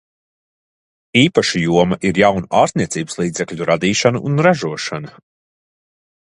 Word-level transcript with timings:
Īpaša 1.21 1.61
joma 1.65 1.99
ir 2.11 2.21
jaunu 2.23 2.49
ārstniecības 2.63 3.21
līdzekļu 3.21 3.69
radīšana 3.73 4.25
un 4.31 4.45
ražošana. 4.49 5.17